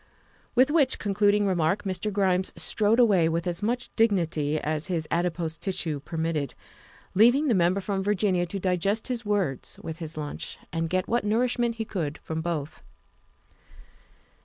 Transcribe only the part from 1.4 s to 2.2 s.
remark Mr.